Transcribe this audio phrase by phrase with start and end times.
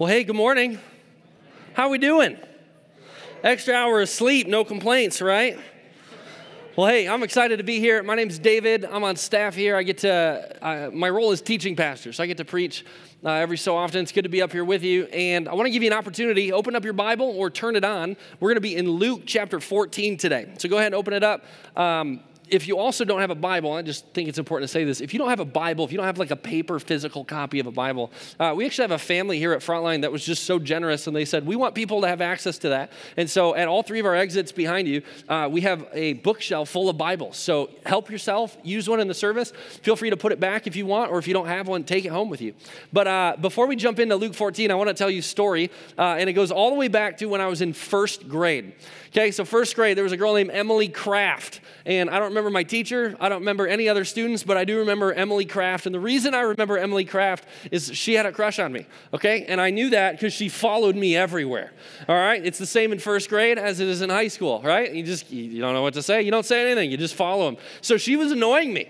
[0.00, 0.78] Well, hey, good morning.
[1.74, 2.38] How are we doing?
[3.44, 5.58] Extra hour of sleep, no complaints, right?
[6.74, 8.02] Well, hey, I'm excited to be here.
[8.02, 8.86] My name's David.
[8.86, 9.76] I'm on staff here.
[9.76, 12.82] I get to, uh, my role is teaching pastor, so I get to preach
[13.22, 14.00] uh, every so often.
[14.00, 15.04] It's good to be up here with you.
[15.04, 16.50] And I want to give you an opportunity.
[16.50, 18.16] Open up your Bible or turn it on.
[18.40, 20.50] We're going to be in Luke chapter 14 today.
[20.56, 21.44] So go ahead and open it up.
[21.76, 22.20] Um,
[22.50, 25.00] if you also don't have a Bible, I just think it's important to say this.
[25.00, 27.60] If you don't have a Bible, if you don't have like a paper physical copy
[27.60, 30.44] of a Bible, uh, we actually have a family here at Frontline that was just
[30.44, 32.92] so generous, and they said we want people to have access to that.
[33.16, 36.68] And so, at all three of our exits behind you, uh, we have a bookshelf
[36.68, 37.36] full of Bibles.
[37.36, 38.56] So help yourself.
[38.62, 39.52] Use one in the service.
[39.82, 41.84] Feel free to put it back if you want, or if you don't have one,
[41.84, 42.54] take it home with you.
[42.92, 45.70] But uh, before we jump into Luke 14, I want to tell you a story,
[45.98, 48.74] uh, and it goes all the way back to when I was in first grade.
[49.08, 51.60] Okay, so first grade, there was a girl named Emily Kraft.
[51.84, 54.78] And I don't remember my teacher, I don't remember any other students, but I do
[54.78, 55.84] remember Emily Kraft.
[55.84, 59.44] And the reason I remember Emily Kraft is she had a crush on me, okay?
[59.46, 61.72] And I knew that because she followed me everywhere,
[62.08, 62.42] all right?
[62.44, 64.90] It's the same in first grade as it is in high school, right?
[64.90, 67.46] You just, you don't know what to say, you don't say anything, you just follow
[67.46, 67.60] them.
[67.82, 68.88] So she was annoying me.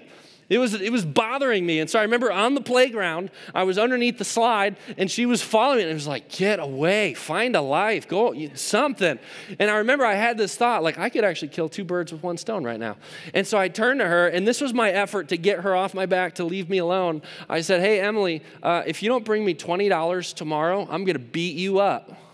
[0.50, 1.78] It was, it was bothering me.
[1.78, 5.40] And so I remember on the playground, I was underneath the slide, and she was
[5.40, 5.82] following me.
[5.84, 9.20] And it was like, get away, find a life, go, something.
[9.60, 12.24] And I remember I had this thought, like, I could actually kill two birds with
[12.24, 12.96] one stone right now.
[13.32, 15.94] And so I turned to her, and this was my effort to get her off
[15.94, 17.22] my back to leave me alone.
[17.48, 21.20] I said, hey, Emily, uh, if you don't bring me $20 tomorrow, I'm going to
[21.20, 22.29] beat you up.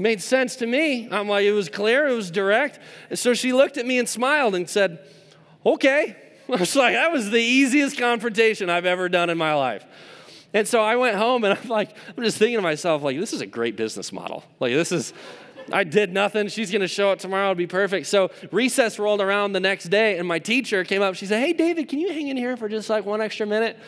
[0.00, 1.08] Made sense to me.
[1.10, 2.78] I'm like, it was clear, it was direct.
[3.10, 4.98] And so she looked at me and smiled and said,
[5.64, 6.16] okay.
[6.48, 9.84] I was like, that was the easiest confrontation I've ever done in my life.
[10.52, 13.32] And so I went home and I'm like, I'm just thinking to myself, like, this
[13.32, 14.42] is a great business model.
[14.58, 15.12] Like, this is,
[15.72, 16.48] I did nothing.
[16.48, 17.50] She's going to show up tomorrow.
[17.50, 18.06] It'll be perfect.
[18.06, 21.14] So recess rolled around the next day and my teacher came up.
[21.14, 23.78] She said, hey, David, can you hang in here for just like one extra minute?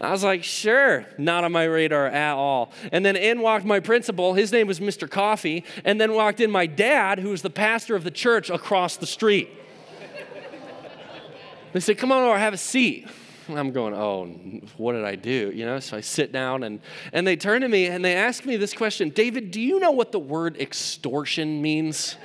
[0.00, 2.72] I was like, sure, not on my radar at all.
[2.92, 5.08] And then in walked my principal, his name was Mr.
[5.08, 8.96] Coffee, and then walked in my dad, who was the pastor of the church across
[8.96, 9.48] the street.
[11.72, 13.06] they said, come on over, have a seat.
[13.48, 14.26] I'm going, oh,
[14.78, 15.52] what did I do?
[15.54, 16.80] You know, so I sit down and,
[17.12, 19.90] and they turn to me and they ask me this question David, do you know
[19.90, 22.16] what the word extortion means?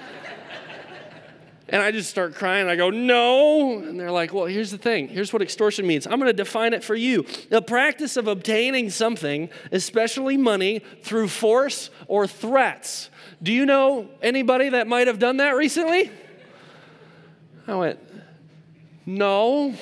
[1.72, 2.68] And I just start crying.
[2.68, 3.80] I go, no.
[3.80, 5.08] And they're like, well, here's the thing.
[5.08, 6.08] Here's what extortion means.
[6.08, 11.28] I'm going to define it for you the practice of obtaining something, especially money, through
[11.28, 13.10] force or threats.
[13.42, 16.12] Do you know anybody that might have done that recently?
[17.68, 18.00] I went,
[19.06, 19.76] no.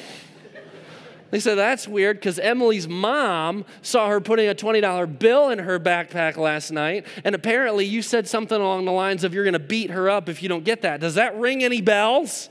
[1.29, 5.79] They said, That's weird because Emily's mom saw her putting a $20 bill in her
[5.79, 7.05] backpack last night.
[7.23, 10.29] And apparently, you said something along the lines of, You're going to beat her up
[10.29, 10.99] if you don't get that.
[10.99, 12.49] Does that ring any bells?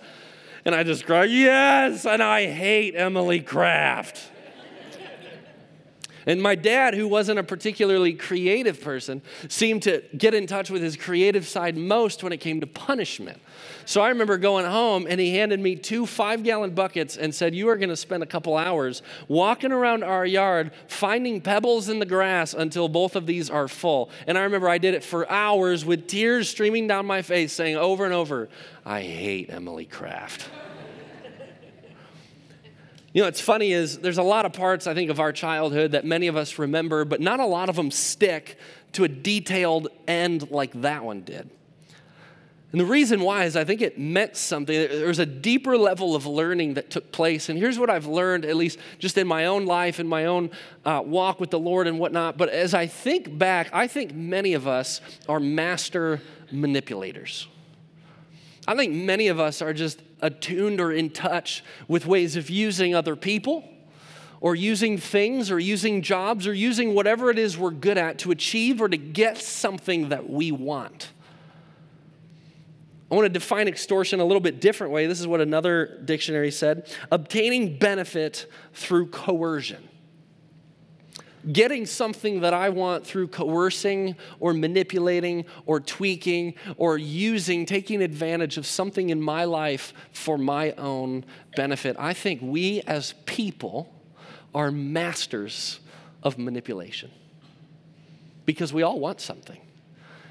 [0.65, 2.05] And I just cried, Yes.
[2.05, 4.31] And I hate Emily Kraft.
[6.27, 10.83] And my dad, who wasn't a particularly creative person, seemed to get in touch with
[10.83, 13.41] his creative side most when it came to punishment.
[13.85, 17.55] So I remember going home and he handed me two five gallon buckets and said,
[17.55, 22.01] You are going to spend a couple hours walking around our yard finding pebbles in
[22.01, 24.11] the grass until both of these are full.
[24.27, 27.77] And I remember I did it for hours with tears streaming down my face, saying
[27.77, 28.49] over and over,
[28.85, 30.49] I hate Emily Kraft.
[33.17, 35.93] You know, what's funny is there's a lot of parts, I think, of our childhood
[35.93, 38.59] that many of us remember, but not a lot of them stick
[38.93, 41.49] to a detailed end like that one did.
[42.73, 44.77] And the reason why is I think it meant something.
[44.77, 47.49] There was a deeper level of learning that took place.
[47.49, 50.51] And here's what I've learned, at least just in my own life, in my own
[50.85, 52.37] uh, walk with the Lord and whatnot.
[52.37, 56.21] But as I think back, I think many of us are master
[56.53, 57.49] manipulators.
[58.67, 62.95] I think many of us are just attuned or in touch with ways of using
[62.95, 63.65] other people
[64.41, 68.31] or using things or using jobs or using whatever it is we're good at to
[68.31, 71.13] achieve or to get something that we want.
[73.11, 75.07] I want to define extortion a little bit different way.
[75.07, 79.89] This is what another dictionary said obtaining benefit through coercion
[81.53, 88.57] getting something that I want through coercing or manipulating or tweaking or using, taking advantage
[88.57, 91.97] of something in my life for my own benefit.
[91.99, 93.93] I think we as people
[94.55, 95.81] are masters
[96.23, 97.11] of manipulation
[98.45, 99.61] because we all want something.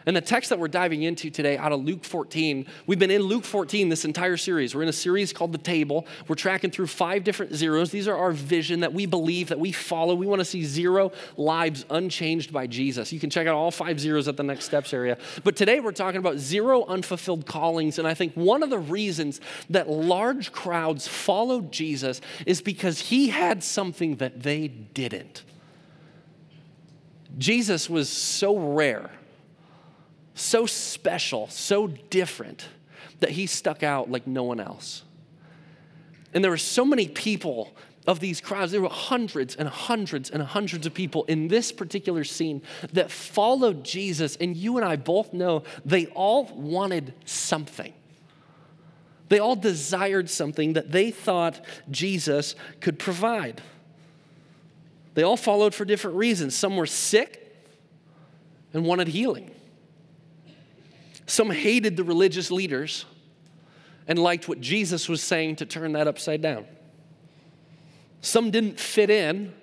[0.05, 3.23] And the text that we're diving into today out of Luke 14, we've been in
[3.23, 4.75] Luke 14 this entire series.
[4.75, 6.05] We're in a series called The Table.
[6.27, 7.89] We're tracking through five different zeros.
[7.89, 10.13] These are our vision that we believe, that we follow.
[10.13, 13.11] We want to see zero lives unchanged by Jesus.
[13.11, 15.17] You can check out all five zeros at the next steps area.
[15.43, 17.97] But today we're talking about zero unfulfilled callings.
[17.97, 23.29] And I think one of the reasons that large crowds followed Jesus is because he
[23.29, 25.43] had something that they didn't.
[27.37, 29.09] Jesus was so rare,
[30.35, 32.67] so special, so different
[33.21, 35.03] that he stuck out like no one else.
[36.33, 37.73] And there were so many people
[38.05, 42.23] of these crowds, there were hundreds and hundreds and hundreds of people in this particular
[42.23, 42.61] scene
[42.93, 44.35] that followed Jesus.
[44.35, 47.93] And you and I both know they all wanted something.
[49.29, 51.59] They all desired something that they thought
[51.89, 53.61] Jesus could provide.
[55.15, 56.55] They all followed for different reasons.
[56.55, 57.41] Some were sick
[58.73, 59.49] and wanted healing.
[61.25, 63.05] Some hated the religious leaders
[64.07, 66.65] and liked what Jesus was saying to turn that upside down.
[68.21, 69.53] Some didn't fit in,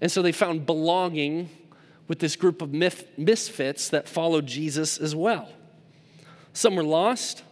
[0.00, 1.50] and so they found belonging
[2.08, 5.48] with this group of misfits that followed Jesus as well.
[6.52, 7.42] Some were lost,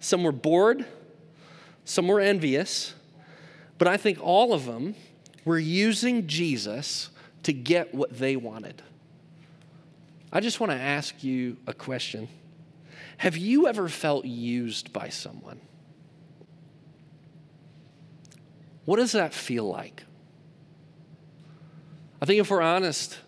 [0.00, 0.84] some were bored,
[1.84, 2.94] some were envious,
[3.78, 4.94] but I think all of them
[5.44, 7.10] were using Jesus
[7.44, 8.82] to get what they wanted.
[10.32, 12.28] I just want to ask you a question.
[13.18, 15.60] Have you ever felt used by someone?
[18.84, 20.04] What does that feel like?
[22.20, 23.18] I think if we're honest,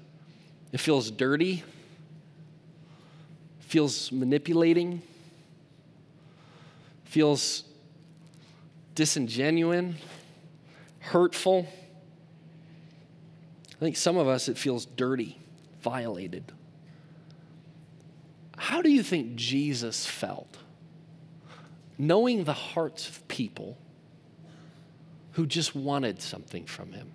[0.72, 1.62] it feels dirty,
[3.60, 5.02] feels manipulating,
[7.04, 7.64] feels
[8.94, 9.94] disingenuine,
[11.00, 11.66] hurtful.
[13.76, 15.38] I think some of us, it feels dirty,
[15.80, 16.52] violated.
[18.58, 20.58] How do you think Jesus felt
[21.96, 23.78] knowing the hearts of people
[25.32, 27.12] who just wanted something from him?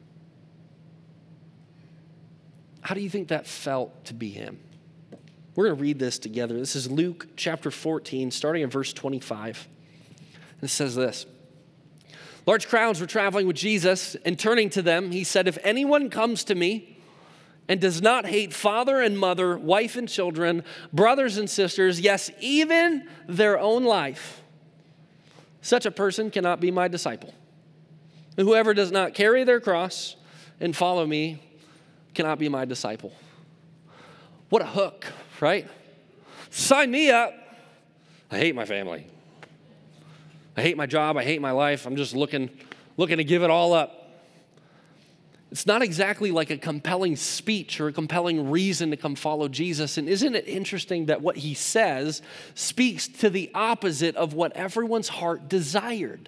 [2.80, 4.58] How do you think that felt to be him?
[5.56, 6.58] We're going to read this together.
[6.58, 9.68] This is Luke chapter 14, starting in verse 25.
[10.62, 11.26] It says this
[12.46, 16.46] Large crowds were traveling with Jesus, and turning to them, he said, If anyone comes
[16.46, 16.93] to me
[17.68, 23.08] and does not hate father and mother, wife and children, brothers and sisters, yes, even
[23.28, 24.42] their own life,
[25.62, 27.34] such a person cannot be my disciple.
[28.38, 30.16] And whoever does not carry their cross
[30.60, 31.42] and follow me
[32.14, 33.14] cannot be my disciple.
[34.50, 35.06] What a hook,
[35.40, 35.68] right?
[36.50, 37.34] Sign me up.
[38.30, 39.08] I hate my family.
[40.58, 41.18] I hate my job.
[41.18, 41.86] I hate my life.
[41.86, 42.50] I'm just looking,
[42.98, 44.03] looking to give it all up.
[45.54, 50.00] It's not exactly like a compelling speech or a compelling reason to come follow Jesus.
[50.00, 52.24] And isn't it interesting that what he says
[52.56, 56.28] speaks to the opposite of what everyone's heart desired?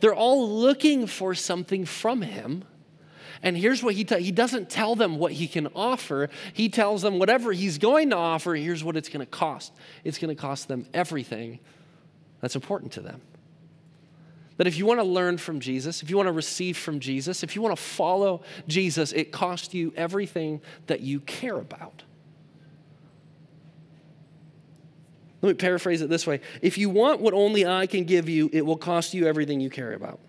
[0.00, 2.64] They're all looking for something from him.
[3.42, 6.30] And here's what he he doesn't tell them what he can offer.
[6.54, 9.74] He tells them whatever he's going to offer, here's what it's going to cost.
[10.04, 11.58] It's going to cost them everything
[12.40, 13.20] that's important to them.
[14.56, 17.42] That if you want to learn from Jesus, if you want to receive from Jesus,
[17.42, 22.04] if you want to follow Jesus, it costs you everything that you care about.
[25.42, 28.48] Let me paraphrase it this way If you want what only I can give you,
[28.52, 30.20] it will cost you everything you care about.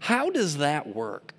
[0.00, 1.32] How does that work?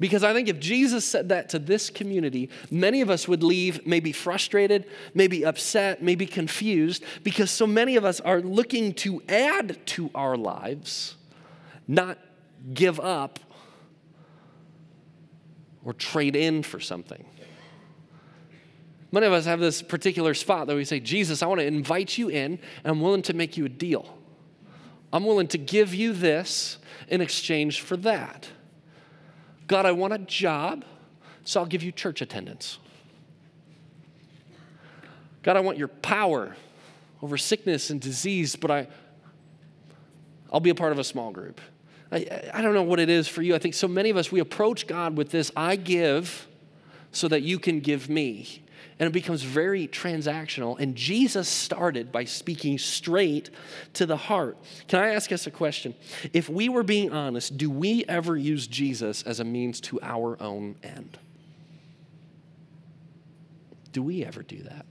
[0.00, 3.86] Because I think if Jesus said that to this community, many of us would leave
[3.86, 9.78] maybe frustrated, maybe upset, maybe confused, because so many of us are looking to add
[9.88, 11.16] to our lives,
[11.86, 12.18] not
[12.72, 13.38] give up
[15.84, 17.24] or trade in for something.
[19.12, 22.16] Many of us have this particular spot that we say, Jesus, I want to invite
[22.16, 24.16] you in, and I'm willing to make you a deal.
[25.12, 26.78] I'm willing to give you this
[27.08, 28.48] in exchange for that.
[29.70, 30.84] God, I want a job,
[31.44, 32.78] so I'll give you church attendance.
[35.44, 36.56] God, I want your power
[37.22, 38.88] over sickness and disease, but I,
[40.52, 41.60] I'll be a part of a small group.
[42.10, 43.54] I, I don't know what it is for you.
[43.54, 46.48] I think so many of us, we approach God with this I give
[47.12, 48.64] so that you can give me
[48.98, 50.78] and it becomes very transactional.
[50.78, 53.50] And Jesus started by speaking straight
[53.94, 54.58] to the heart.
[54.88, 55.94] Can I ask us a question?
[56.32, 60.40] If we were being honest, do we ever use Jesus as a means to our
[60.42, 61.18] own end?
[63.92, 64.86] Do we ever do that?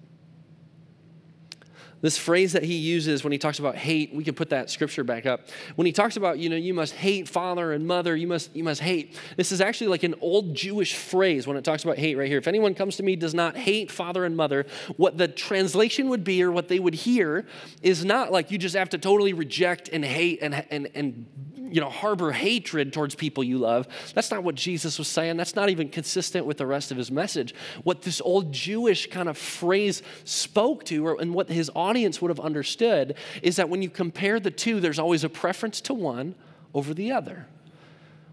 [2.01, 5.03] This phrase that he uses when he talks about hate, we can put that scripture
[5.03, 5.47] back up.
[5.75, 8.63] When he talks about, you know, you must hate father and mother, you must, you
[8.63, 9.17] must hate.
[9.35, 12.37] This is actually like an old Jewish phrase when it talks about hate right here.
[12.37, 14.65] If anyone comes to me does not hate father and mother,
[14.97, 17.45] what the translation would be or what they would hear
[17.81, 21.25] is not like you just have to totally reject and hate and, and, and
[21.71, 23.87] you know, harbor hatred towards people you love.
[24.13, 25.37] That's not what Jesus was saying.
[25.37, 27.53] That's not even consistent with the rest of his message.
[27.83, 32.29] What this old Jewish kind of phrase spoke to, or, and what his audience would
[32.29, 36.35] have understood, is that when you compare the two, there's always a preference to one
[36.73, 37.47] over the other.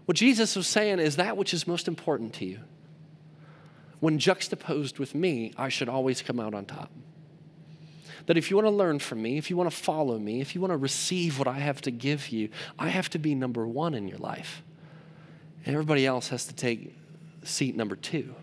[0.05, 2.59] What Jesus was saying is that which is most important to you.
[3.99, 6.91] when juxtaposed with me, I should always come out on top.
[8.27, 10.53] That if you want to learn from me, if you want to follow me, if
[10.53, 13.65] you want to receive what I have to give you, I have to be number
[13.65, 14.63] one in your life.
[15.65, 16.95] And everybody else has to take
[17.43, 18.35] seat number two.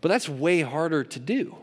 [0.00, 1.56] But that's way harder to do.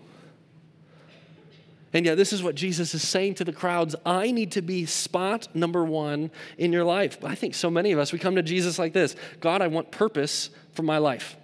[1.94, 4.86] And yet, this is what Jesus is saying to the crowds I need to be
[4.86, 7.24] spot number one in your life.
[7.24, 9.92] I think so many of us, we come to Jesus like this God, I want
[9.92, 11.38] purpose for my life.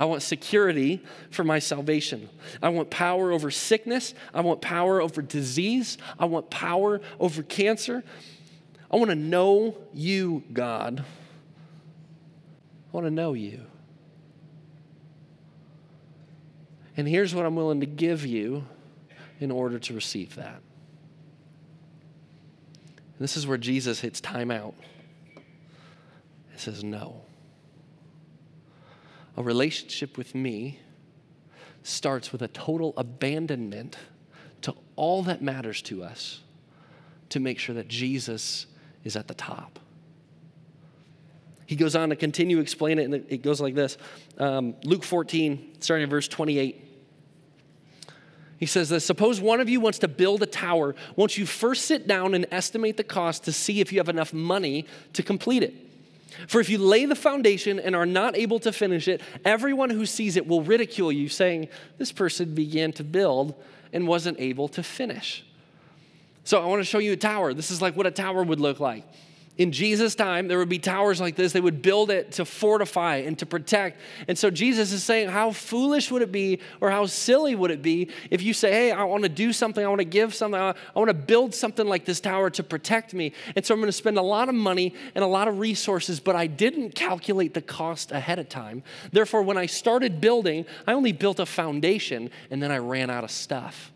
[0.00, 2.28] I want security for my salvation.
[2.62, 4.14] I want power over sickness.
[4.32, 5.98] I want power over disease.
[6.18, 8.04] I want power over cancer.
[8.90, 11.00] I want to know you, God.
[11.00, 13.62] I want to know you.
[16.96, 18.64] And here's what I'm willing to give you
[19.40, 20.60] in order to receive that.
[23.20, 24.74] This is where Jesus hits time out.
[26.52, 27.22] He says, No.
[29.38, 30.80] A relationship with me
[31.84, 33.96] starts with a total abandonment
[34.62, 36.40] to all that matters to us
[37.28, 38.66] to make sure that Jesus
[39.04, 39.78] is at the top.
[41.66, 43.96] He goes on to continue to explain it, and it goes like this
[44.38, 46.84] um, Luke 14, starting in verse 28.
[48.58, 50.96] He says this Suppose one of you wants to build a tower.
[51.14, 54.32] Won't you first sit down and estimate the cost to see if you have enough
[54.32, 55.87] money to complete it?
[56.46, 60.06] For if you lay the foundation and are not able to finish it, everyone who
[60.06, 63.54] sees it will ridicule you, saying, This person began to build
[63.92, 65.44] and wasn't able to finish.
[66.44, 67.54] So I want to show you a tower.
[67.54, 69.04] This is like what a tower would look like
[69.58, 71.52] in Jesus' time, there would be towers like this.
[71.52, 74.00] They would build it to fortify and to protect.
[74.28, 77.82] And so Jesus is saying, How foolish would it be, or how silly would it
[77.82, 80.60] be if you say, Hey, I want to do something, I want to give something,
[80.60, 83.32] I want to build something like this tower to protect me.
[83.56, 86.20] And so I'm going to spend a lot of money and a lot of resources,
[86.20, 88.84] but I didn't calculate the cost ahead of time.
[89.10, 93.24] Therefore, when I started building, I only built a foundation and then I ran out
[93.24, 93.92] of stuff.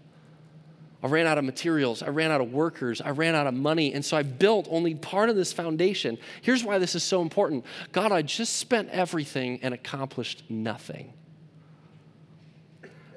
[1.03, 2.03] I ran out of materials.
[2.03, 3.01] I ran out of workers.
[3.01, 3.93] I ran out of money.
[3.93, 6.17] And so I built only part of this foundation.
[6.43, 11.13] Here's why this is so important God, I just spent everything and accomplished nothing.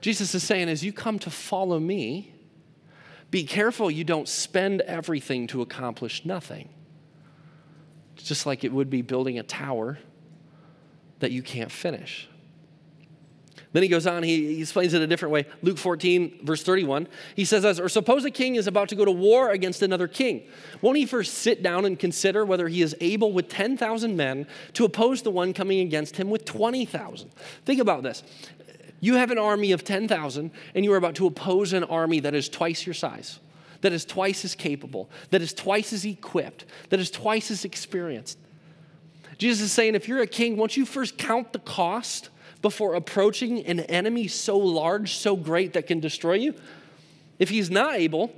[0.01, 2.31] Jesus is saying, as you come to follow me,
[3.31, 6.69] be careful you don't spend everything to accomplish nothing.
[8.15, 9.97] It's just like it would be building a tower
[11.19, 12.29] that you can't finish.
[13.75, 15.45] Then he goes on, he, he explains it a different way.
[15.61, 17.09] Luke 14, verse 31.
[17.35, 20.43] He says, Or suppose a king is about to go to war against another king.
[20.79, 24.85] Won't he first sit down and consider whether he is able with 10,000 men to
[24.85, 27.29] oppose the one coming against him with 20,000?
[27.65, 28.23] Think about this.
[29.01, 32.33] You have an army of 10,000, and you are about to oppose an army that
[32.33, 33.41] is twice your size,
[33.81, 38.37] that is twice as capable, that is twice as equipped, that is twice as experienced.
[39.37, 42.29] Jesus is saying, if you're a king, won't you first count the cost
[42.65, 46.51] before approaching an enemy so large, so great that can destroy you?
[47.37, 48.33] If he's not able,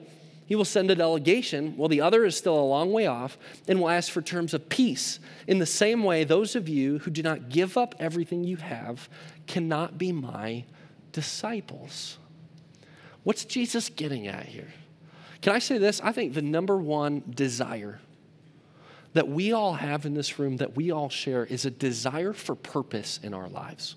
[0.45, 3.37] he will send a delegation while the other is still a long way off
[3.69, 5.19] and will ask for terms of peace.
[5.47, 9.07] In the same way, those of you who do not give up everything you have
[9.47, 10.65] cannot be my
[11.13, 12.17] disciples.
[13.23, 14.73] What's Jesus getting at here?
[15.41, 16.01] Can I say this?
[16.03, 18.01] I think the number one desire
[19.13, 22.55] that we all have in this room, that we all share, is a desire for
[22.55, 23.95] purpose in our lives.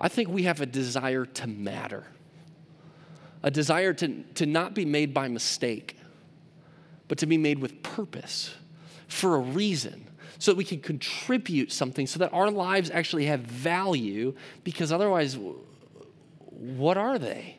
[0.00, 2.06] I think we have a desire to matter,
[3.42, 5.96] a desire to, to not be made by mistake,
[7.08, 8.54] but to be made with purpose
[9.08, 10.06] for a reason
[10.38, 15.36] so that we can contribute something so that our lives actually have value because otherwise,
[16.48, 17.58] what are they?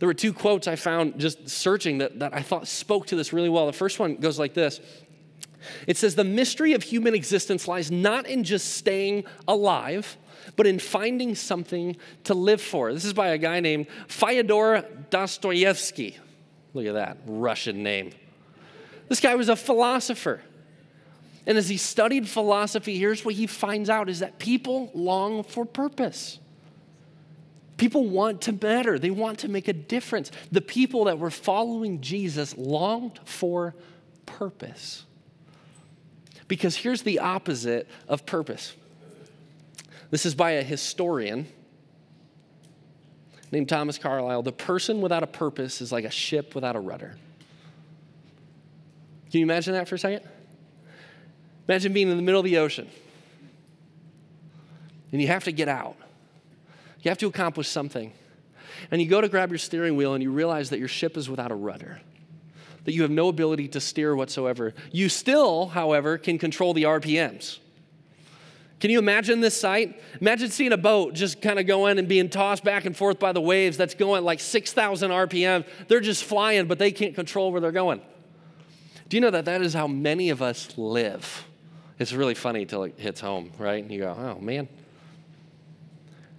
[0.00, 3.32] There were two quotes I found just searching that, that I thought spoke to this
[3.32, 3.66] really well.
[3.66, 4.80] The first one goes like this
[5.86, 10.16] It says, The mystery of human existence lies not in just staying alive,
[10.56, 12.92] but in finding something to live for.
[12.92, 16.18] This is by a guy named Fyodor Dostoevsky.
[16.74, 18.12] Look at that Russian name.
[19.08, 20.40] This guy was a philosopher.
[21.46, 25.64] And as he studied philosophy, here's what he finds out is that people long for
[25.64, 26.38] purpose.
[27.76, 28.98] People want to matter.
[28.98, 30.30] They want to make a difference.
[30.52, 33.74] The people that were following Jesus longed for
[34.24, 35.04] purpose.
[36.46, 38.74] Because here's the opposite of purpose
[40.12, 41.46] this is by a historian
[43.50, 44.42] named Thomas Carlyle.
[44.42, 47.16] The person without a purpose is like a ship without a rudder.
[49.30, 50.28] Can you imagine that for a second?
[51.66, 52.90] Imagine being in the middle of the ocean
[55.12, 55.96] and you have to get out.
[57.00, 58.12] You have to accomplish something.
[58.90, 61.26] And you go to grab your steering wheel and you realize that your ship is
[61.26, 62.02] without a rudder,
[62.84, 64.74] that you have no ability to steer whatsoever.
[64.90, 67.60] You still, however, can control the RPMs
[68.82, 70.00] Can you imagine this sight?
[70.20, 73.30] Imagine seeing a boat just kind of going and being tossed back and forth by
[73.30, 75.64] the waves that's going like 6,000 RPM.
[75.86, 78.02] They're just flying, but they can't control where they're going.
[79.08, 81.44] Do you know that that is how many of us live?
[82.00, 83.80] It's really funny till it hits home, right?
[83.80, 84.66] And you go, oh man,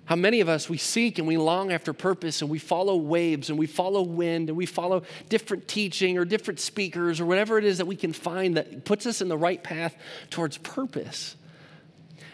[0.04, 3.52] how many of us we seek and we long after purpose and we follow waves
[3.52, 7.64] and we follow wind and we follow different teaching or different speakers or whatever it
[7.64, 9.96] is that we can find that puts us in the right path
[10.30, 11.38] towards purpose.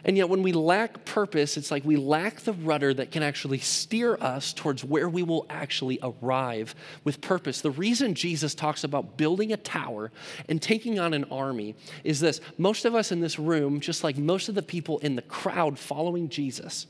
[0.06, 3.60] And yet, when we lack purpose, it's like we lack the rudder that can actually
[3.60, 7.62] steer us towards where we will actually arrive with purpose.
[7.62, 10.12] The reason Jesus talks about building a tower
[10.48, 14.18] and taking on an army is this most of us in this room, just like
[14.18, 16.88] most of the people in the crowd following Jesus,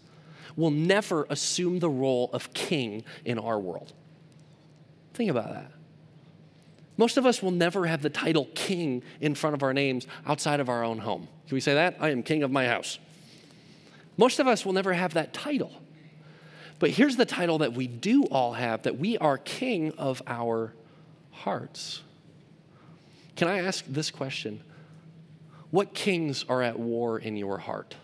[0.55, 3.93] will never assume the role of king in our world.
[5.13, 5.71] Think about that.
[6.99, 10.59] Most of us will never have the title king in front of our names outside
[10.59, 11.29] of our own home.
[11.47, 11.95] Can we say that?
[12.01, 12.99] I am king of my house.
[14.17, 15.71] Most of us will never have that title.
[16.77, 20.73] But here's the title that we do all have that we are king of our
[21.31, 22.01] hearts.
[23.37, 24.59] Can I ask this question?
[25.71, 27.95] What kings are at war in your heart?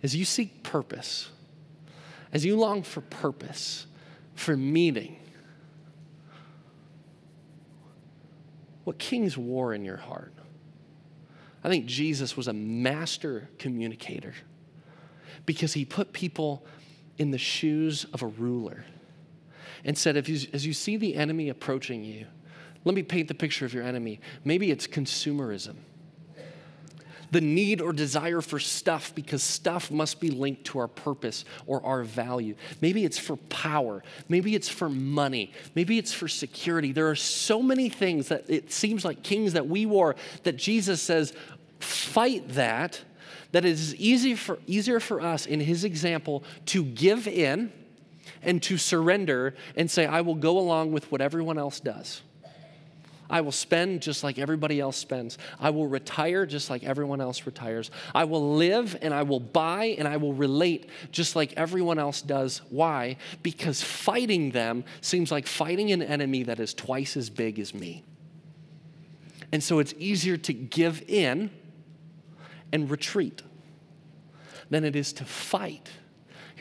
[0.00, 1.28] As you seek purpose,
[2.32, 3.86] as you long for purpose,
[4.36, 5.16] for meaning,
[8.84, 10.32] what kings war in your heart?
[11.64, 14.34] I think Jesus was a master communicator
[15.46, 16.64] because he put people
[17.18, 18.84] in the shoes of a ruler
[19.84, 22.26] and said, if you, as you see the enemy approaching you,
[22.84, 24.20] let me paint the picture of your enemy.
[24.44, 25.76] Maybe it's consumerism
[27.32, 31.84] the need or desire for stuff because stuff must be linked to our purpose or
[31.84, 32.54] our value.
[32.82, 34.04] Maybe it's for power.
[34.28, 35.50] Maybe it's for money.
[35.74, 36.92] Maybe it's for security.
[36.92, 41.00] There are so many things that it seems like kings that we war that Jesus
[41.00, 41.32] says,
[41.80, 43.00] fight that,
[43.52, 47.72] that it is easy for, easier for us in his example to give in
[48.42, 52.20] and to surrender and say, I will go along with what everyone else does.
[53.32, 55.38] I will spend just like everybody else spends.
[55.58, 57.90] I will retire just like everyone else retires.
[58.14, 62.20] I will live and I will buy and I will relate just like everyone else
[62.20, 62.60] does.
[62.68, 63.16] Why?
[63.42, 68.04] Because fighting them seems like fighting an enemy that is twice as big as me.
[69.50, 71.50] And so it's easier to give in
[72.70, 73.40] and retreat
[74.68, 75.88] than it is to fight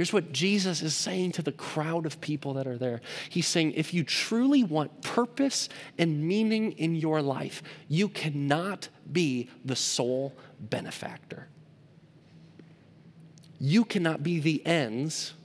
[0.01, 3.01] Here's what Jesus is saying to the crowd of people that are there.
[3.29, 9.51] He's saying, if you truly want purpose and meaning in your life, you cannot be
[9.63, 11.49] the sole benefactor.
[13.59, 15.35] You cannot be the ends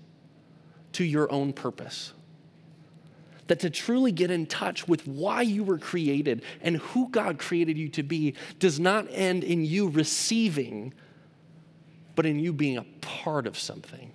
[0.92, 2.14] to your own purpose.
[3.48, 7.76] That to truly get in touch with why you were created and who God created
[7.76, 10.94] you to be does not end in you receiving,
[12.14, 14.12] but in you being a part of something.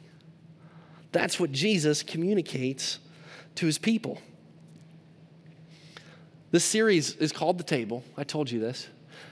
[1.12, 3.00] That's what Jesus communicates
[3.56, 4.20] to his people.
[6.52, 8.04] This series is called The Table.
[8.18, 8.88] I told you this.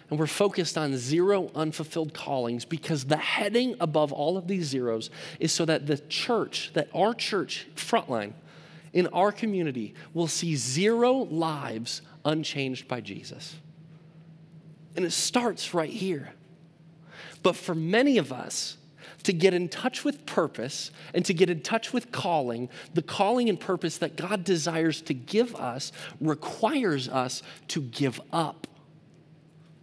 [0.10, 5.10] And we're focused on zero unfulfilled callings because the heading above all of these zeros
[5.40, 8.34] is so that the church, that our church, frontline,
[8.92, 13.56] in our community, will see zero lives unchanged by Jesus.
[14.96, 16.34] And it starts right here.
[17.44, 18.78] But for many of us,
[19.24, 23.50] to get in touch with purpose and to get in touch with calling, the calling
[23.50, 28.68] and purpose that God desires to give us requires us to give up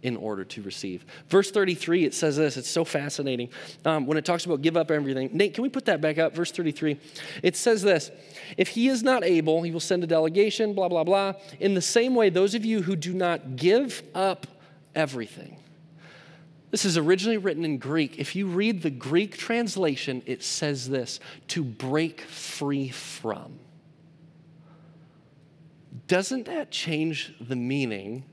[0.03, 1.05] in order to receive.
[1.27, 2.55] Verse 33, it says this.
[2.55, 3.49] It's so fascinating.
[3.83, 5.29] Um, when it talks about give up everything.
[5.33, 6.35] Nate, can we put that back up?
[6.35, 6.99] Verse 33.
[7.43, 8.11] It says this
[8.57, 11.33] If he is not able, he will send a delegation, blah, blah, blah.
[11.59, 14.47] In the same way, those of you who do not give up
[14.95, 15.57] everything,
[16.69, 18.19] this is originally written in Greek.
[18.19, 23.59] If you read the Greek translation, it says this to break free from.
[26.07, 28.25] Doesn't that change the meaning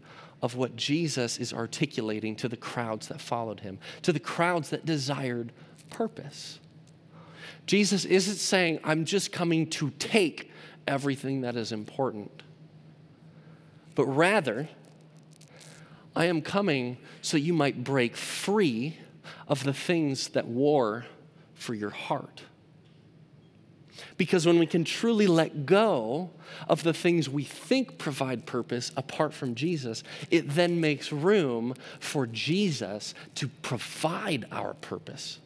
[0.43, 4.85] of what Jesus is articulating to the crowds that followed him, to the crowds that
[4.85, 5.53] desired
[5.91, 6.59] purpose?
[7.67, 10.51] Jesus isn't saying, I'm just coming to take
[10.87, 12.43] everything that is important,
[13.95, 14.69] but rather,
[16.17, 18.97] I am coming so you might break free
[19.49, 21.07] of the things that war
[21.55, 22.43] for your heart.
[24.17, 26.31] Because when we can truly let go
[26.69, 32.27] of the things we think provide purpose apart from Jesus, it then makes room for
[32.27, 35.41] Jesus to provide our purpose,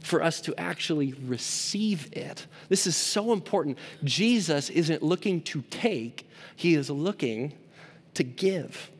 [0.00, 2.46] for us to actually receive it.
[2.68, 3.78] This is so important.
[4.04, 7.52] Jesus isn't looking to take, he is looking
[8.14, 8.90] to give.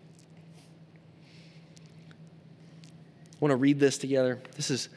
[3.42, 4.40] Want to read this together.
[4.55, 4.88] This is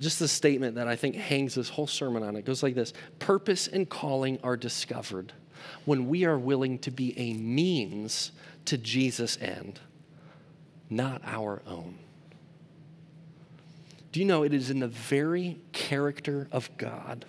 [0.00, 2.34] just the statement that I think hangs this whole sermon on.
[2.34, 5.34] It goes like this Purpose and calling are discovered
[5.84, 8.32] when we are willing to be a means
[8.64, 9.78] to Jesus' end,
[10.88, 11.98] not our own.
[14.10, 17.26] Do you know it is in the very character of God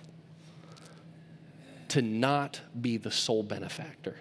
[1.88, 4.16] to not be the sole benefactor?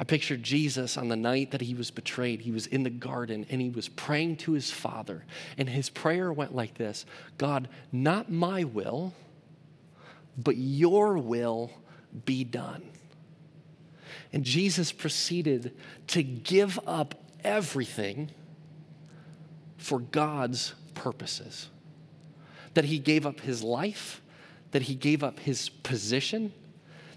[0.00, 2.40] I picture Jesus on the night that he was betrayed.
[2.40, 5.26] He was in the garden and he was praying to his Father.
[5.58, 7.04] And his prayer went like this
[7.36, 9.12] God, not my will,
[10.38, 11.70] but your will
[12.24, 12.82] be done.
[14.32, 18.30] And Jesus proceeded to give up everything
[19.76, 21.68] for God's purposes.
[22.72, 24.22] That he gave up his life,
[24.70, 26.54] that he gave up his position,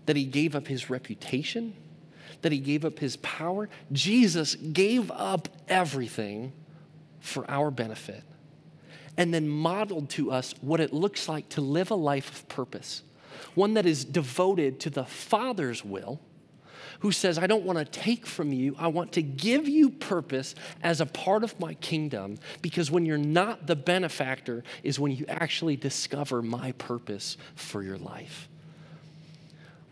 [0.05, 1.75] that he gave up his reputation
[2.41, 3.69] that he gave up his power.
[3.91, 6.53] Jesus gave up everything
[7.19, 8.23] for our benefit
[9.17, 13.03] and then modeled to us what it looks like to live a life of purpose,
[13.55, 16.19] one that is devoted to the Father's will.
[16.99, 20.55] Who says, I don't want to take from you, I want to give you purpose
[20.81, 22.37] as a part of my kingdom.
[22.61, 27.97] Because when you're not the benefactor, is when you actually discover my purpose for your
[27.97, 28.47] life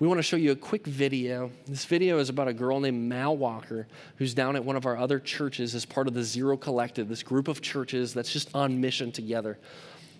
[0.02, 1.52] we want to show you a quick video.
[1.68, 4.98] This video is about a girl named Mal Walker who's down at one of our
[4.98, 8.82] other churches as part of the Zero Collective, this group of churches that's just on
[8.82, 9.60] mission together.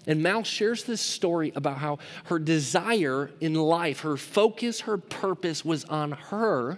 [0.06, 5.66] And Mal shares this story about how her desire in life, her focus, her purpose
[5.66, 6.78] was on her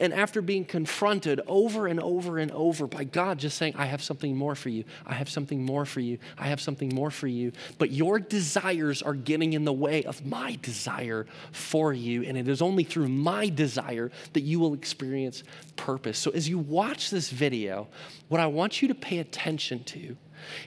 [0.00, 4.02] and after being confronted over and over and over by God just saying, I have
[4.02, 7.26] something more for you, I have something more for you, I have something more for
[7.26, 12.22] you, but your desires are getting in the way of my desire for you.
[12.22, 15.44] And it is only through my desire that you will experience
[15.76, 16.18] purpose.
[16.18, 17.88] So as you watch this video,
[18.28, 20.16] what I want you to pay attention to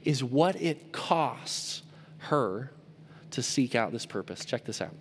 [0.04, 1.82] is what it costs
[2.20, 2.72] her
[3.32, 4.46] to seek out this purpose.
[4.46, 4.94] Check this out.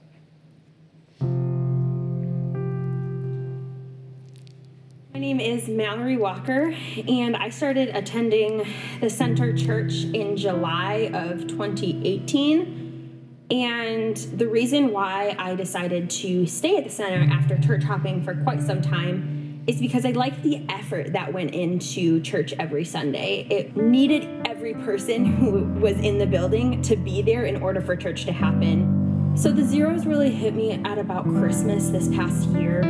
[5.15, 6.75] My name is Mallory Walker,
[7.07, 8.67] and I started attending
[9.01, 13.47] the Center Church in July of 2018.
[13.49, 18.35] And the reason why I decided to stay at the center after church hopping for
[18.43, 23.47] quite some time is because I liked the effort that went into church every Sunday.
[23.49, 27.95] It needed every person who was in the building to be there in order for
[27.95, 29.37] church to happen.
[29.37, 32.83] So the zeros really hit me at about Christmas this past year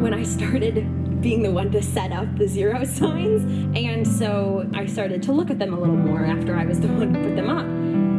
[0.00, 3.42] when I started being the one to set up the zero signs.
[3.76, 6.88] And so I started to look at them a little more after I was the
[6.88, 7.66] one to put them up.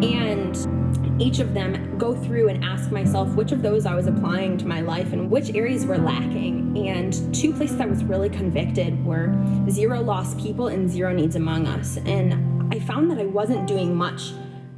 [0.04, 4.58] And each of them go through and ask myself which of those I was applying
[4.60, 6.88] to my life and which areas were lacking.
[6.88, 9.36] And two places I was really convicted were
[9.70, 11.98] zero lost people and zero needs among us.
[12.06, 14.32] And I found that I wasn't doing much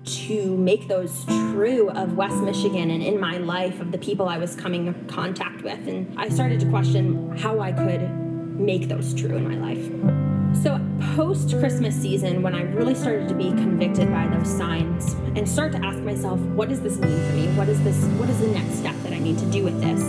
[0.03, 4.37] to make those true of West Michigan and in my life of the people I
[4.37, 5.87] was coming in contact with.
[5.87, 8.01] And I started to question how I could
[8.59, 9.91] make those true in my life.
[10.63, 10.79] So,
[11.15, 15.71] post Christmas season, when I really started to be convicted by those signs and start
[15.73, 17.47] to ask myself, what does this mean for me?
[17.57, 18.03] What is this?
[18.19, 20.01] What is the next step that I need to do with this?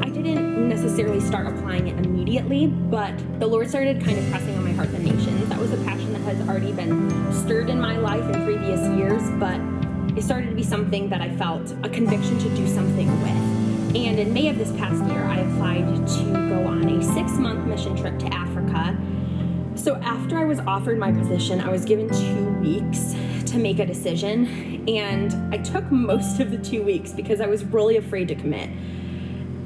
[0.00, 4.64] I didn't necessarily start applying it immediately, but the Lord started kind of pressing on
[4.64, 5.48] my heart the nations.
[5.48, 5.97] That was a that
[6.38, 9.60] has already been stirred in my life in previous years, but
[10.16, 13.96] it started to be something that I felt a conviction to do something with.
[13.96, 17.66] And in May of this past year, I applied to go on a six month
[17.66, 18.96] mission trip to Africa.
[19.74, 23.14] So, after I was offered my position, I was given two weeks
[23.50, 24.88] to make a decision.
[24.88, 28.70] And I took most of the two weeks because I was really afraid to commit.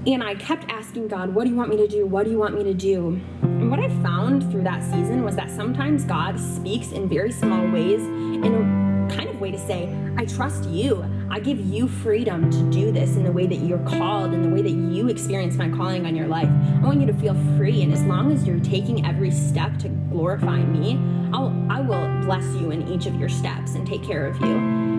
[0.07, 2.07] And I kept asking God, what do you want me to do?
[2.07, 3.21] What do you want me to do?
[3.43, 7.69] And what I found through that season was that sometimes God speaks in very small
[7.71, 11.05] ways in a kind of way to say, I trust you.
[11.31, 14.49] I give you freedom to do this in the way that you're called, in the
[14.49, 16.49] way that you experience my calling on your life.
[16.49, 17.83] I want you to feel free.
[17.83, 20.99] And as long as you're taking every step to glorify me,
[21.33, 24.93] I'll, I will bless you in each of your steps and take care of you.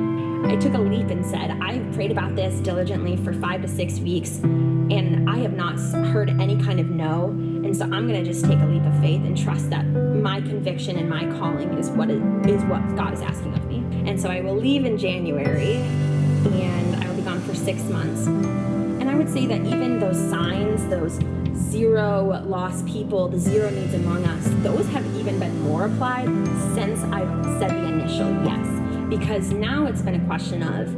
[0.46, 4.00] I took a leap and said, I've prayed about this diligently for five to six
[4.00, 7.28] weeks, and I have not heard any kind of no.
[7.74, 10.42] And so I'm going to just take a leap of faith and trust that my
[10.42, 13.78] conviction and my calling is what is, is what God is asking of me.
[14.08, 18.28] And so I will leave in January, and I will be gone for six months.
[18.28, 21.20] And I would say that even those signs, those
[21.56, 26.28] zero lost people, the zero needs among us, those have even been more applied
[26.76, 30.90] since I've said the initial yes because now it's been a question of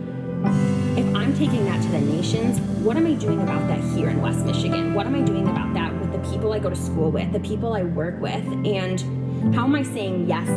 [0.97, 4.21] if I'm taking that to the nations, what am I doing about that here in
[4.21, 4.93] West Michigan?
[4.93, 5.94] What am I doing about that
[6.45, 8.45] people I go to school with, the people I work with?
[8.67, 9.01] And
[9.55, 10.47] How am I saying yes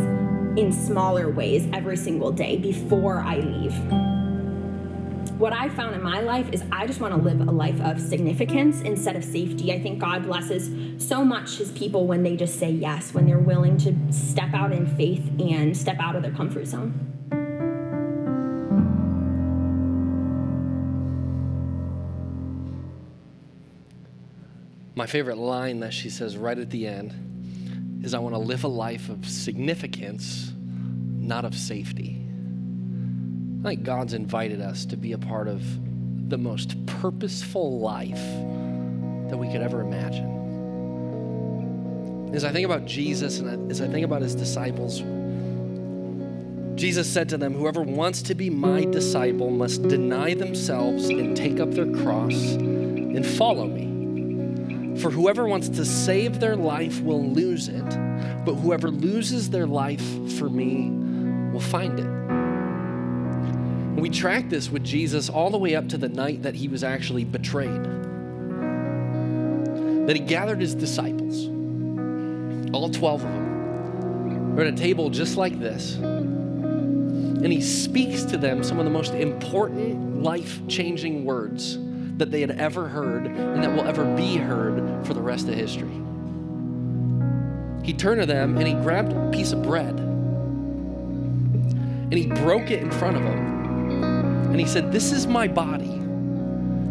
[0.59, 3.73] in smaller ways every single day before I leave?
[5.41, 7.99] What I found in my life is I just want to live a life of
[7.99, 9.73] significance instead of safety.
[9.73, 10.69] I think God blesses
[11.03, 14.73] so much his people when they just say yes, when they're willing to step out
[14.73, 17.08] in faith and step out of their comfort zone.
[24.99, 28.65] My favorite line that she says right at the end is I want to live
[28.65, 32.21] a life of significance, not of safety.
[33.61, 35.63] I think God's invited us to be a part of
[36.29, 38.25] the most purposeful life
[39.29, 40.35] that we could ever imagine.
[42.35, 44.99] As I think about Jesus and as I think about his disciples,
[46.77, 51.61] Jesus said to them, Whoever wants to be my disciple must deny themselves and take
[51.61, 53.88] up their cross and follow me.
[55.01, 57.89] For whoever wants to save their life will lose it,
[58.45, 60.03] but whoever loses their life
[60.39, 60.91] for me
[61.53, 62.19] will find it.
[64.01, 66.83] We track this with Jesus all the way up to the night that he was
[66.83, 67.85] actually betrayed.
[70.07, 71.47] That he gathered his disciples,
[72.73, 74.55] all 12 of them.
[74.57, 75.97] They're at a table just like this.
[75.97, 81.79] And he speaks to them some of the most important life changing words
[82.19, 85.55] that they had ever heard and that will ever be heard for the rest of
[85.55, 86.03] history.
[87.83, 89.99] He turned to them and he grabbed a piece of bread
[92.11, 94.51] and he broke it in front of them.
[94.51, 95.99] And he said, This is my body,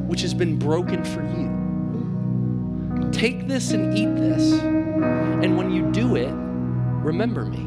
[0.07, 3.11] which has been broken for you.
[3.11, 4.53] Take this and eat this.
[4.53, 7.63] And when you do it, remember me.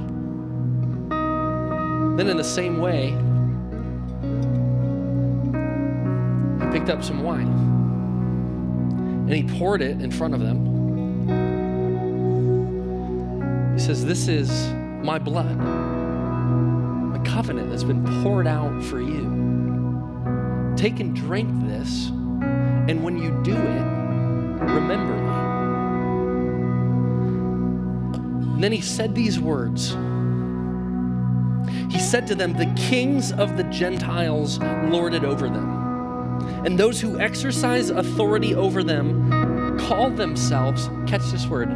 [2.16, 3.11] Then, in the same way,
[6.64, 7.69] he picked up some wine
[9.30, 10.66] and he poured it in front of them.
[13.74, 14.50] He says, This is
[15.04, 20.74] my blood, my covenant that's been poured out for you.
[20.76, 23.84] Take and drink this, and when you do it,
[24.64, 25.30] remember me.
[28.54, 29.90] And then he said these words.
[31.88, 35.80] He said to them, The kings of the Gentiles lord it over them
[36.64, 39.19] and those who exercise authority over them
[39.90, 41.68] call themselves, catch this word,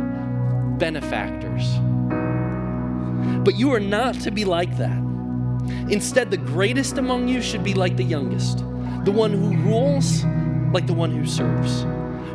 [0.78, 1.80] benefactors.
[3.44, 4.96] But you are not to be like that.
[5.90, 8.58] Instead, the greatest among you should be like the youngest,
[9.04, 10.24] the one who rules
[10.72, 11.82] like the one who serves.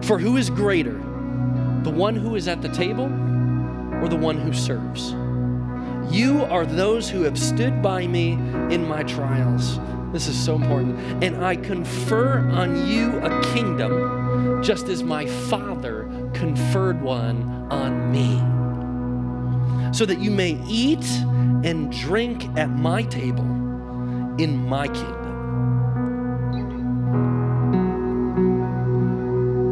[0.05, 0.97] For who is greater,
[1.83, 3.05] the one who is at the table
[4.03, 5.11] or the one who serves?
[6.13, 8.33] You are those who have stood by me
[8.69, 9.79] in my trials
[10.11, 11.23] this is so important.
[11.23, 14.18] And I confer on you a kingdom,
[14.61, 18.37] just as my Father conferred one on me,
[19.93, 21.05] so that you may eat
[21.63, 23.45] and drink at my table
[24.37, 25.17] in my kingdom.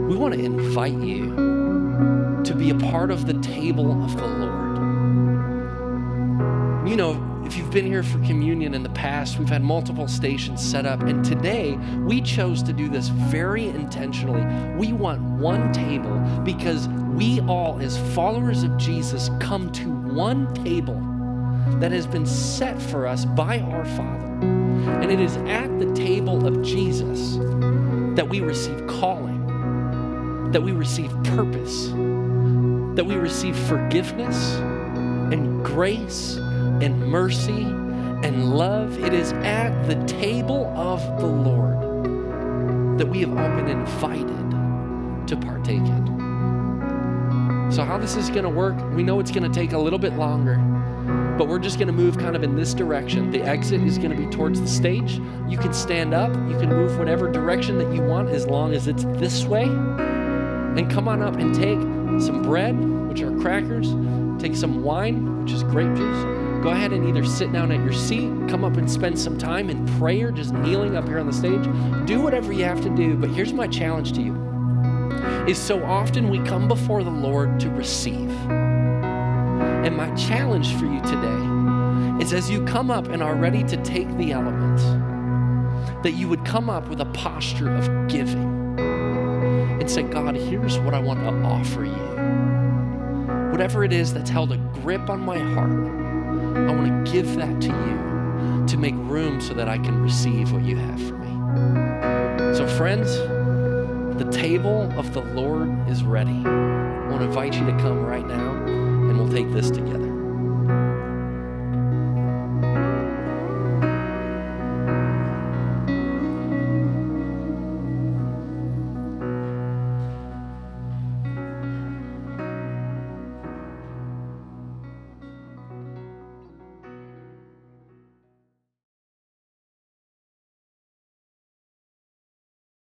[0.08, 4.78] We want to invite you to be a part of the table of the Lord.
[6.88, 10.62] You know, if you've been here for communion in the past, we've had multiple stations
[10.62, 14.44] set up, and today we chose to do this very intentionally.
[14.76, 21.02] We want one table because we all, as followers of Jesus, come to one table
[21.80, 24.26] that has been set for us by our Father.
[25.00, 27.38] And it is at the table of Jesus
[28.18, 31.88] that we receive calling, that we receive purpose,
[32.98, 34.56] that we receive forgiveness
[35.32, 36.42] and grace
[36.82, 37.64] and mercy
[38.24, 38.98] and love.
[39.00, 45.38] It is at the table of the Lord that we have all been invited to
[45.38, 46.08] partake in.
[47.72, 50.00] So, how this is going to work, we know it's going to take a little
[50.00, 50.56] bit longer,
[51.38, 53.30] but we're just going to move kind of in this direction.
[53.30, 55.20] The exit is going to be towards the stage.
[55.48, 58.88] You can stand up, you can move whatever direction that you want as long as
[58.88, 59.66] it's this way.
[59.66, 61.80] And come on up and take
[62.22, 62.78] some bread,
[63.10, 63.94] which are crackers,
[64.42, 67.94] take some wine, which is grape juice go ahead and either sit down at your
[67.94, 71.34] seat, come up and spend some time in prayer, just kneeling up here on the
[71.34, 71.64] stage.
[72.06, 73.16] Do whatever you have to do.
[73.16, 74.48] But here's my challenge to you
[75.48, 78.30] is so often we come before the Lord to receive.
[78.50, 83.78] And my challenge for you today is as you come up and are ready to
[83.84, 84.84] take the elements,
[86.04, 90.94] that you would come up with a posture of giving and say, God, here's what
[90.94, 93.52] I want to offer you.
[93.52, 95.97] Whatever it is that's held a grip on my heart,
[96.68, 100.52] I want to give that to you to make room so that I can receive
[100.52, 102.56] what you have for me.
[102.56, 103.16] So, friends,
[104.18, 106.44] the table of the Lord is ready.
[106.46, 109.87] I want to invite you to come right now and we'll take this together.